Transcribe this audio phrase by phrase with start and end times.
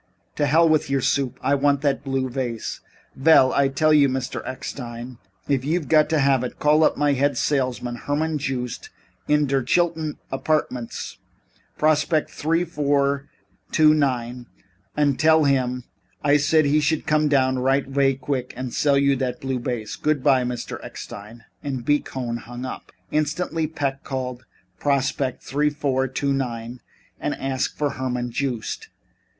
[0.37, 1.37] "To hell with your soup.
[1.43, 2.79] I want that blue vase."
[3.15, 4.41] "Vell, I tell you, Mr.
[4.47, 8.89] Eckstein, if you got to have it, call up my head salesman, Herman Joost,
[9.27, 11.17] in der Chilton Apardments
[11.77, 13.29] Prospect three two four
[13.79, 14.47] nine,
[14.97, 15.83] und tell him
[16.23, 19.95] I said he should come down right avay qvick und sell you dot blue vase.
[19.97, 20.83] Goodbye, Mr.
[20.83, 21.99] Eckstein." And B.
[21.99, 22.91] Cohn hung up.
[23.11, 24.45] Instantly Peck called
[24.79, 26.79] Prospect 3249
[27.19, 28.87] and asked for Herman Joost.